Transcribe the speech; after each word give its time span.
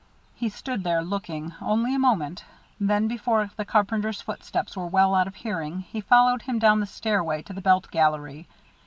He 0.33 0.49
stood 0.49 0.83
there, 0.83 1.03
looking, 1.03 1.53
only 1.61 1.93
a 1.93 1.99
moment; 1.99 2.43
then 2.79 3.07
before 3.07 3.51
the 3.55 3.63
carpenter's 3.65 4.19
footsteps 4.19 4.75
were 4.75 4.87
well 4.87 5.13
out 5.13 5.27
of 5.27 5.35
hearing, 5.35 5.81
he 5.81 6.01
followed 6.01 6.41
him 6.41 6.57
down 6.57 6.79
the 6.79 6.87
stairway 6.87 7.43
to 7.43 7.53
the 7.53 7.61
belt 7.61 7.91
gallery. 7.91 8.47